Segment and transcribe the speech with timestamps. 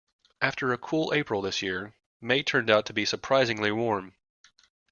[0.41, 4.15] After a cool April this year, May turned out to be surprisingly warm